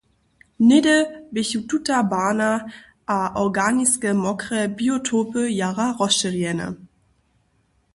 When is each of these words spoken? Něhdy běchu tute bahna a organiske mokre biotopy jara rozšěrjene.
Něhdy 0.67 0.97
běchu 1.31 1.59
tute 1.69 1.95
bahna 2.09 2.51
a 3.15 3.35
organiske 3.45 4.09
mokre 4.23 4.61
biotopy 4.75 5.43
jara 5.59 5.87
rozšěrjene. 5.99 6.67